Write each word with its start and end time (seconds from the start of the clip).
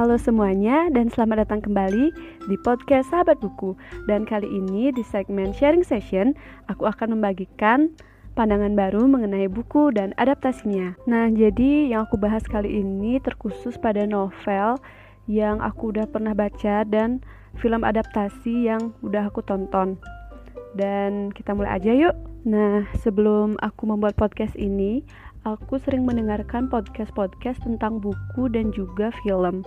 Halo 0.00 0.16
semuanya 0.16 0.88
dan 0.96 1.12
selamat 1.12 1.44
datang 1.44 1.60
kembali 1.60 2.08
di 2.48 2.56
podcast 2.64 3.12
Sahabat 3.12 3.36
Buku. 3.36 3.76
Dan 4.08 4.24
kali 4.24 4.48
ini 4.48 4.88
di 4.96 5.04
segmen 5.04 5.52
sharing 5.52 5.84
session, 5.84 6.32
aku 6.72 6.88
akan 6.88 7.20
membagikan 7.20 7.92
pandangan 8.32 8.72
baru 8.72 9.04
mengenai 9.04 9.44
buku 9.52 9.92
dan 9.92 10.16
adaptasinya. 10.16 10.96
Nah, 11.04 11.28
jadi 11.28 11.92
yang 11.92 12.08
aku 12.08 12.16
bahas 12.16 12.40
kali 12.48 12.80
ini 12.80 13.20
terkhusus 13.20 13.76
pada 13.76 14.08
novel 14.08 14.80
yang 15.28 15.60
aku 15.60 15.92
udah 15.92 16.08
pernah 16.08 16.32
baca 16.32 16.80
dan 16.88 17.20
film 17.60 17.84
adaptasi 17.84 18.72
yang 18.72 18.96
udah 19.04 19.28
aku 19.28 19.44
tonton. 19.44 20.00
Dan 20.72 21.28
kita 21.28 21.52
mulai 21.52 21.76
aja 21.76 21.92
yuk. 21.92 22.16
Nah, 22.48 22.88
sebelum 23.04 23.60
aku 23.60 23.84
membuat 23.84 24.16
podcast 24.16 24.56
ini, 24.56 25.04
aku 25.48 25.80
sering 25.80 26.04
mendengarkan 26.04 26.68
podcast-podcast 26.68 27.64
tentang 27.64 28.00
buku 28.00 28.52
dan 28.52 28.68
juga 28.76 29.08
film. 29.24 29.64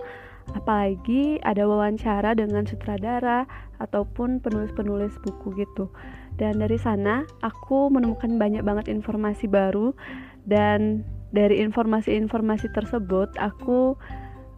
Apalagi 0.52 1.40
ada 1.42 1.64
wawancara 1.64 2.36
dengan 2.36 2.68
sutradara 2.68 3.48
ataupun 3.80 4.38
penulis-penulis 4.44 5.16
buku 5.24 5.56
gitu. 5.56 5.88
Dan 6.36 6.60
dari 6.60 6.76
sana 6.76 7.24
aku 7.40 7.88
menemukan 7.88 8.36
banyak 8.36 8.62
banget 8.62 8.86
informasi 8.92 9.48
baru 9.48 9.96
dan 10.44 11.02
dari 11.34 11.58
informasi-informasi 11.64 12.70
tersebut 12.70 13.32
aku 13.40 13.98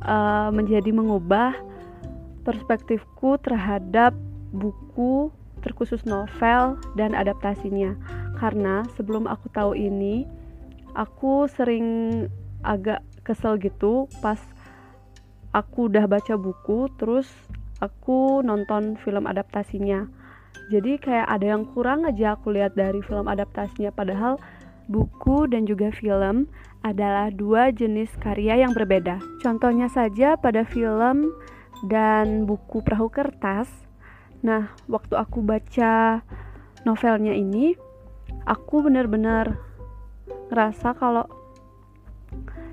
uh, 0.04 0.50
menjadi 0.52 0.92
mengubah 0.92 1.56
perspektifku 2.44 3.40
terhadap 3.40 4.12
buku 4.52 5.32
terkhusus 5.64 6.04
novel 6.04 6.76
dan 6.94 7.16
adaptasinya. 7.16 7.96
Karena 8.36 8.84
sebelum 8.94 9.24
aku 9.24 9.48
tahu 9.56 9.72
ini, 9.72 10.28
aku 10.96 11.44
sering 11.52 12.24
agak 12.64 13.04
kesel 13.20 13.60
gitu 13.60 14.08
pas 14.24 14.40
aku 15.52 15.92
udah 15.92 16.08
baca 16.08 16.34
buku 16.40 16.88
terus 16.96 17.28
aku 17.84 18.40
nonton 18.40 18.96
film 19.00 19.28
adaptasinya. 19.28 20.08
Jadi 20.66 20.98
kayak 20.98 21.30
ada 21.30 21.54
yang 21.54 21.68
kurang 21.70 22.08
aja 22.08 22.34
aku 22.34 22.50
lihat 22.50 22.74
dari 22.74 22.98
film 23.04 23.30
adaptasinya. 23.30 23.94
Padahal 23.94 24.40
buku 24.90 25.46
dan 25.46 25.68
juga 25.68 25.94
film 25.94 26.50
adalah 26.82 27.30
dua 27.30 27.70
jenis 27.70 28.10
karya 28.18 28.66
yang 28.66 28.74
berbeda. 28.74 29.20
Contohnya 29.42 29.86
saja 29.86 30.34
pada 30.34 30.66
film 30.66 31.30
dan 31.86 32.48
buku 32.48 32.82
perahu 32.82 33.12
kertas. 33.12 33.68
Nah 34.42 34.74
waktu 34.90 35.14
aku 35.14 35.44
baca 35.44 36.24
novelnya 36.82 37.34
ini 37.34 37.74
aku 38.46 38.86
benar-benar 38.86 39.58
ngerasa 40.50 40.94
kalau 40.96 41.26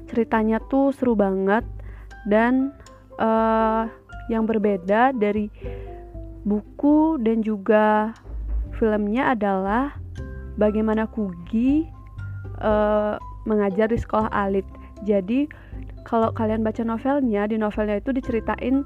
ceritanya 0.09 0.61
tuh 0.69 0.93
seru 0.93 1.17
banget 1.17 1.65
dan 2.29 2.71
uh, 3.17 3.89
yang 4.31 4.45
berbeda 4.45 5.11
dari 5.15 5.49
buku 6.43 7.17
dan 7.23 7.41
juga 7.41 8.13
filmnya 8.77 9.33
adalah 9.33 9.95
bagaimana 10.59 11.07
Kugi 11.09 11.87
uh, 12.61 13.15
mengajar 13.47 13.89
di 13.89 13.99
sekolah 13.99 14.29
alit. 14.31 14.67
Jadi 15.03 15.47
kalau 16.03 16.31
kalian 16.35 16.63
baca 16.63 16.83
novelnya, 16.83 17.47
di 17.47 17.55
novelnya 17.55 17.99
itu 17.99 18.11
diceritain 18.11 18.83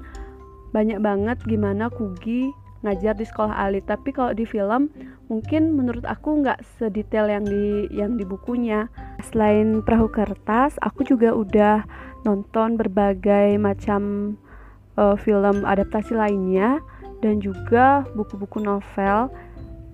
banyak 0.70 0.98
banget 1.02 1.38
gimana 1.46 1.90
Kugi 1.90 2.50
ngajar 2.84 3.14
di 3.18 3.26
sekolah 3.26 3.54
alit. 3.54 3.86
Tapi 3.86 4.14
kalau 4.14 4.32
di 4.34 4.44
film 4.46 4.90
mungkin 5.26 5.76
menurut 5.76 6.04
aku 6.06 6.42
nggak 6.44 6.62
sedetail 6.78 7.28
yang 7.28 7.44
di 7.44 7.90
yang 7.94 8.16
di 8.16 8.24
bukunya. 8.24 8.86
Selain 9.24 9.82
perahu 9.82 10.08
kertas 10.10 10.78
aku 10.82 11.06
juga 11.06 11.34
udah 11.34 11.86
nonton 12.26 12.74
berbagai 12.78 13.56
macam 13.56 14.34
uh, 14.98 15.14
film 15.18 15.62
adaptasi 15.66 16.14
lainnya 16.14 16.82
dan 17.18 17.42
juga 17.42 18.06
buku-buku 18.14 18.62
novel 18.62 19.30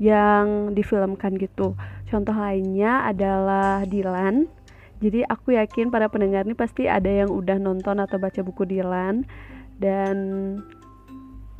yang 0.03 0.75
difilmkan 0.75 1.39
gitu. 1.39 1.79
Contoh 2.11 2.37
lainnya 2.37 3.07
adalah 3.09 3.87
Dilan 3.89 4.65
jadi 5.05 5.21
aku 5.29 5.53
yakin 5.53 5.93
para 5.93 6.09
pendengar 6.09 6.49
ini 6.49 6.57
pasti 6.57 6.89
ada 6.89 7.13
yang 7.13 7.29
udah 7.29 7.61
nonton 7.61 8.01
atau 8.01 8.17
baca 8.17 8.41
buku 8.41 8.65
Dilan 8.65 9.29
dan 9.77 10.17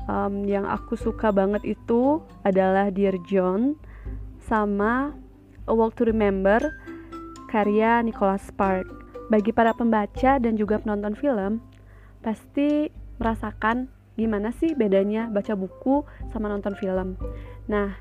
um, 0.09 0.45
yang 0.45 0.69
aku 0.69 0.97
suka 0.97 1.31
banget 1.33 1.65
itu 1.77 2.21
adalah 2.45 2.89
Dear 2.93 3.17
John 3.25 3.77
sama 4.45 5.17
A 5.65 5.73
Walk 5.73 5.97
to 5.97 6.09
Remember 6.09 6.61
karya 7.49 8.03
Nicholas 8.03 8.45
Spark. 8.51 8.85
Bagi 9.33 9.55
para 9.57 9.73
pembaca 9.73 10.37
dan 10.37 10.59
juga 10.59 10.77
penonton 10.83 11.17
film, 11.17 11.63
pasti 12.21 12.93
merasakan 13.17 13.89
gimana 14.15 14.53
sih 14.53 14.77
bedanya 14.77 15.33
baca 15.33 15.57
buku 15.57 16.05
sama 16.35 16.53
nonton 16.53 16.77
film. 16.77 17.17
Nah, 17.71 17.97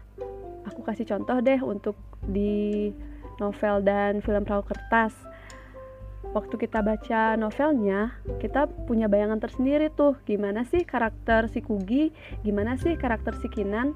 aku 0.68 0.84
kasih 0.84 1.08
contoh 1.08 1.40
deh 1.40 1.62
untuk 1.64 1.96
di 2.28 2.92
novel 3.38 3.82
dan 3.82 4.20
film 4.20 4.44
perahu 4.44 4.68
kertas 4.68 5.16
waktu 6.34 6.58
kita 6.58 6.82
baca 6.82 7.38
novelnya 7.38 8.18
kita 8.42 8.66
punya 8.90 9.06
bayangan 9.06 9.40
tersendiri 9.40 9.94
tuh. 9.94 10.18
Gimana 10.26 10.66
sih 10.66 10.82
karakter 10.84 11.48
si 11.48 11.62
Kugi? 11.62 12.10
Gimana 12.42 12.76
sih 12.76 12.98
karakter 12.98 13.38
si 13.40 13.48
Kinan? 13.48 13.94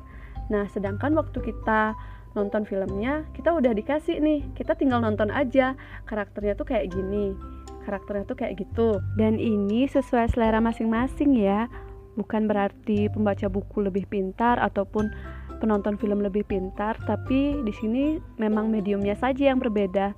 Nah 0.53 0.69
sedangkan 0.69 1.17
waktu 1.17 1.41
kita 1.41 1.97
nonton 2.37 2.69
filmnya 2.69 3.25
kita 3.33 3.51
udah 3.51 3.73
dikasih 3.73 4.21
nih. 4.21 4.45
Kita 4.53 4.77
tinggal 4.77 5.01
nonton 5.01 5.33
aja. 5.33 5.73
Karakternya 6.05 6.53
tuh 6.53 6.69
kayak 6.69 6.93
gini. 6.93 7.33
Karakternya 7.83 8.25
tuh 8.29 8.37
kayak 8.37 8.61
gitu. 8.61 9.01
Dan 9.17 9.41
ini 9.41 9.89
sesuai 9.89 10.31
selera 10.31 10.61
masing-masing 10.61 11.33
ya. 11.35 11.65
Bukan 12.17 12.49
berarti 12.49 13.09
pembaca 13.09 13.49
buku 13.49 13.81
lebih 13.81 14.05
pintar 14.09 14.61
ataupun 14.61 15.09
penonton 15.57 15.97
film 15.97 16.21
lebih 16.21 16.45
pintar 16.45 16.93
tapi 17.09 17.65
di 17.65 17.73
sini 17.73 18.21
memang 18.37 18.69
mediumnya 18.69 19.17
saja 19.17 19.49
yang 19.49 19.57
berbeda 19.57 20.13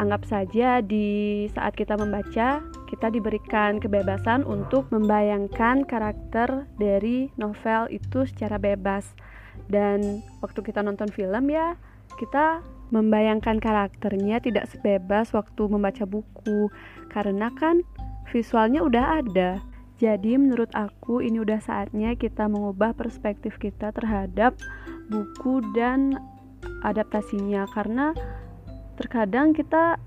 Anggap 0.00 0.24
saja 0.24 0.80
di 0.80 1.44
saat 1.52 1.76
kita 1.76 1.92
membaca, 2.00 2.64
kita 2.88 3.06
diberikan 3.12 3.76
kebebasan 3.76 4.48
untuk 4.48 4.88
membayangkan 4.88 5.84
karakter 5.84 6.64
dari 6.80 7.28
novel 7.36 7.84
itu 7.92 8.24
secara 8.24 8.56
bebas. 8.56 9.12
Dan 9.68 10.24
waktu 10.40 10.64
kita 10.64 10.80
nonton 10.80 11.12
film 11.12 11.52
ya, 11.52 11.76
kita 12.16 12.64
membayangkan 12.88 13.60
karakternya 13.60 14.40
tidak 14.40 14.72
sebebas 14.72 15.36
waktu 15.36 15.68
membaca 15.68 16.08
buku 16.08 16.72
karena 17.12 17.52
kan 17.60 17.84
visualnya 18.32 18.80
udah 18.80 19.20
ada. 19.20 19.60
Jadi 20.00 20.40
menurut 20.40 20.72
aku 20.72 21.20
ini 21.20 21.44
udah 21.44 21.60
saatnya 21.60 22.16
kita 22.16 22.48
mengubah 22.48 22.96
perspektif 22.96 23.60
kita 23.60 23.92
terhadap 23.92 24.56
buku 25.12 25.60
dan 25.76 26.16
adaptasinya 26.80 27.68
karena 27.76 28.16
terkadang 28.96 29.52
kita 29.52 29.98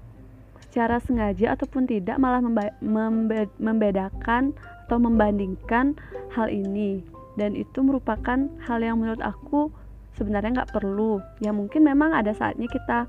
secara 0.74 0.98
sengaja 0.98 1.54
ataupun 1.54 1.86
tidak 1.86 2.18
malah 2.18 2.42
membe 2.42 3.46
membedakan 3.62 4.58
atau 4.90 4.98
membandingkan 4.98 5.94
hal 6.34 6.50
ini. 6.50 7.06
Dan 7.38 7.54
itu 7.54 7.82
merupakan 7.82 8.50
hal 8.66 8.80
yang 8.82 8.98
menurut 8.98 9.22
aku 9.22 9.70
sebenarnya 10.18 10.62
nggak 10.62 10.74
perlu. 10.74 11.22
Ya 11.42 11.54
mungkin 11.54 11.86
memang 11.86 12.14
ada 12.14 12.34
saatnya 12.34 12.66
kita 12.70 13.06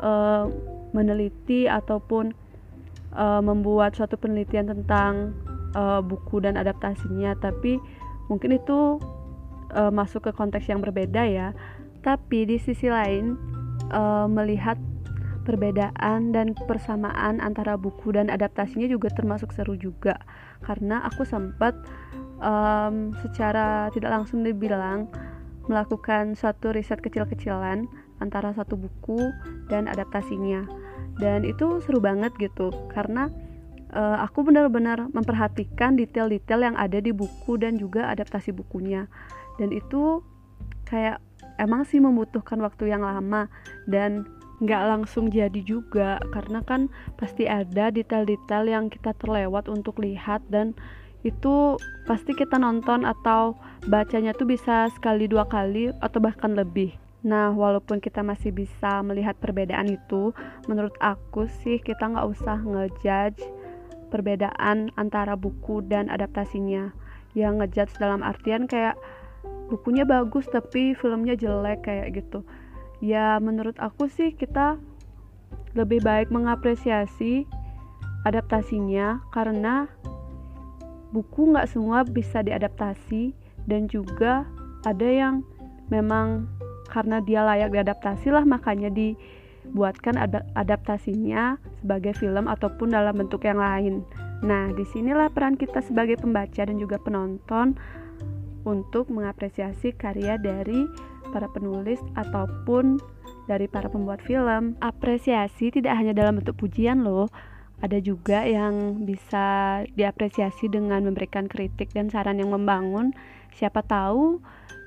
uh, 0.00 0.48
meneliti 0.96 1.68
ataupun 1.68 2.32
uh, 3.12 3.40
membuat 3.44 3.96
suatu 3.96 4.16
penelitian 4.16 4.72
tentang 4.72 5.36
uh, 5.76 6.00
buku 6.00 6.40
dan 6.44 6.56
adaptasinya. 6.56 7.36
Tapi 7.36 7.76
mungkin 8.32 8.56
itu 8.56 9.00
uh, 9.72 9.92
masuk 9.92 10.28
ke 10.28 10.32
konteks 10.32 10.68
yang 10.68 10.80
berbeda 10.80 11.28
ya. 11.28 11.52
Tapi 12.04 12.48
di 12.48 12.56
sisi 12.56 12.88
lain 12.88 13.36
uh, 13.92 14.28
melihat 14.28 14.80
perbedaan 15.46 16.34
dan 16.34 16.58
persamaan 16.66 17.38
antara 17.38 17.78
buku 17.78 18.10
dan 18.10 18.26
adaptasinya 18.26 18.90
juga 18.90 19.08
termasuk 19.14 19.54
seru 19.54 19.78
juga. 19.78 20.18
Karena 20.66 21.06
aku 21.06 21.22
sempat 21.22 21.78
um, 22.42 23.14
secara 23.22 23.86
tidak 23.94 24.10
langsung 24.10 24.42
dibilang 24.42 25.06
melakukan 25.70 26.34
suatu 26.34 26.74
riset 26.74 26.98
kecil-kecilan 26.98 27.86
antara 28.18 28.50
satu 28.50 28.74
buku 28.74 29.30
dan 29.70 29.86
adaptasinya. 29.86 30.66
Dan 31.16 31.46
itu 31.46 31.80
seru 31.80 32.02
banget 32.02 32.34
gitu 32.36 32.74
karena 32.92 33.30
uh, 33.94 34.20
aku 34.20 34.44
benar-benar 34.44 35.08
memperhatikan 35.14 35.96
detail-detail 35.96 36.60
yang 36.60 36.76
ada 36.76 36.98
di 37.00 37.14
buku 37.14 37.56
dan 37.56 37.78
juga 37.78 38.10
adaptasi 38.10 38.50
bukunya. 38.52 39.06
Dan 39.56 39.72
itu 39.72 40.20
kayak 40.84 41.22
emang 41.56 41.88
sih 41.88 41.98
membutuhkan 41.98 42.60
waktu 42.60 42.92
yang 42.92 43.02
lama 43.02 43.48
dan 43.88 44.28
nggak 44.60 44.82
langsung 44.88 45.28
jadi 45.28 45.60
juga 45.60 46.16
karena 46.32 46.64
kan 46.64 46.88
pasti 47.20 47.44
ada 47.44 47.92
detail-detail 47.92 48.64
yang 48.64 48.84
kita 48.88 49.12
terlewat 49.20 49.68
untuk 49.68 50.00
lihat 50.00 50.40
dan 50.48 50.72
itu 51.26 51.76
pasti 52.06 52.32
kita 52.32 52.56
nonton 52.56 53.02
atau 53.04 53.58
bacanya 53.90 54.32
tuh 54.32 54.48
bisa 54.48 54.88
sekali 54.94 55.26
dua 55.28 55.44
kali 55.44 55.92
atau 56.00 56.18
bahkan 56.22 56.54
lebih 56.56 56.94
Nah, 57.26 57.50
walaupun 57.50 57.98
kita 57.98 58.22
masih 58.22 58.54
bisa 58.54 59.02
melihat 59.02 59.34
perbedaan 59.42 59.90
itu, 59.90 60.30
menurut 60.70 60.94
aku 61.02 61.50
sih 61.50 61.82
kita 61.82 62.06
nggak 62.06 62.22
usah 62.22 62.62
ngejudge 62.62 63.42
perbedaan 64.14 64.94
antara 64.94 65.34
buku 65.34 65.82
dan 65.90 66.06
adaptasinya. 66.06 66.94
Yang 67.34 67.52
ngejudge 67.58 67.94
dalam 67.98 68.22
artian 68.22 68.70
kayak 68.70 68.94
bukunya 69.66 70.06
bagus 70.06 70.46
tapi 70.46 70.94
filmnya 70.94 71.34
jelek 71.34 71.82
kayak 71.82 72.14
gitu 72.14 72.46
ya 73.04 73.36
menurut 73.42 73.76
aku 73.76 74.08
sih 74.08 74.32
kita 74.32 74.80
lebih 75.76 76.00
baik 76.00 76.32
mengapresiasi 76.32 77.44
adaptasinya 78.24 79.20
karena 79.30 79.86
buku 81.12 81.52
nggak 81.54 81.70
semua 81.70 82.02
bisa 82.02 82.42
diadaptasi 82.42 83.36
dan 83.68 83.86
juga 83.86 84.48
ada 84.82 85.06
yang 85.06 85.46
memang 85.92 86.48
karena 86.90 87.22
dia 87.22 87.44
layak 87.44 87.74
diadaptasi 87.74 88.32
lah 88.32 88.42
makanya 88.42 88.90
dibuatkan 88.90 90.16
adaptasinya 90.54 91.60
sebagai 91.82 92.14
film 92.16 92.46
ataupun 92.50 92.94
dalam 92.94 93.14
bentuk 93.14 93.44
yang 93.46 93.58
lain. 93.58 94.02
Nah, 94.44 94.70
di 94.76 94.84
sinilah 94.84 95.32
peran 95.32 95.56
kita 95.56 95.82
sebagai 95.82 96.20
pembaca 96.20 96.62
dan 96.62 96.76
juga 96.76 97.00
penonton 97.00 97.74
untuk 98.66 99.08
mengapresiasi 99.08 99.94
karya 99.94 100.36
dari 100.36 100.84
para 101.32 101.50
penulis 101.50 101.98
ataupun 102.18 102.98
dari 103.46 103.70
para 103.70 103.86
pembuat 103.86 104.22
film. 104.22 104.74
Apresiasi 104.82 105.70
tidak 105.70 105.94
hanya 105.98 106.12
dalam 106.12 106.38
bentuk 106.38 106.58
pujian 106.58 107.06
loh, 107.06 107.30
ada 107.80 108.00
juga 108.00 108.44
yang 108.44 109.04
bisa 109.04 109.80
diapresiasi 109.92 110.72
dengan 110.72 111.04
memberikan 111.04 111.44
kritik 111.44 111.92
dan 111.92 112.08
saran 112.08 112.40
yang 112.40 112.52
membangun. 112.52 113.12
Siapa 113.52 113.84
tahu 113.84 114.40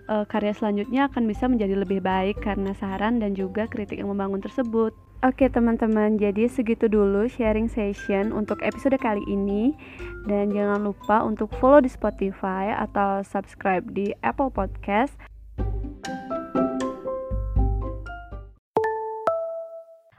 e, 0.09 0.25
karya 0.25 0.53
selanjutnya 0.57 1.05
akan 1.09 1.23
bisa 1.29 1.45
menjadi 1.45 1.77
lebih 1.77 2.01
baik 2.01 2.41
karena 2.41 2.73
saran 2.73 3.21
dan 3.21 3.37
juga 3.37 3.69
kritik 3.69 4.01
yang 4.01 4.09
membangun 4.09 4.41
tersebut. 4.41 4.97
Oke 5.19 5.51
teman-teman, 5.51 6.15
jadi 6.15 6.47
segitu 6.47 6.87
dulu 6.87 7.27
sharing 7.27 7.67
session 7.67 8.31
untuk 8.31 8.63
episode 8.63 8.95
kali 9.03 9.19
ini 9.27 9.75
Dan 10.23 10.55
jangan 10.55 10.79
lupa 10.79 11.27
untuk 11.27 11.51
follow 11.59 11.83
di 11.83 11.91
Spotify 11.91 12.71
atau 12.71 13.19
subscribe 13.27 13.83
di 13.91 14.15
Apple 14.23 14.47
Podcast 14.47 15.19